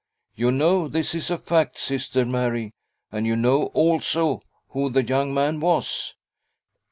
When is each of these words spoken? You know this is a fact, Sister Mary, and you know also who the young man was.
You 0.33 0.51
know 0.51 0.87
this 0.87 1.13
is 1.13 1.29
a 1.29 1.37
fact, 1.37 1.77
Sister 1.77 2.25
Mary, 2.25 2.73
and 3.11 3.27
you 3.27 3.35
know 3.35 3.65
also 3.67 4.41
who 4.69 4.89
the 4.89 5.03
young 5.03 5.31
man 5.31 5.59
was. 5.59 6.15